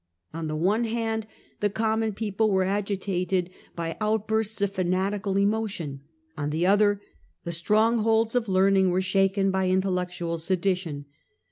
[0.33, 1.25] On the one liand,
[1.59, 6.01] the common people were agitated by outbursts of fanatical emotion,
[6.35, 7.03] on the other,
[7.43, 11.05] the strongholds of learning were shaken by intellectual sedition.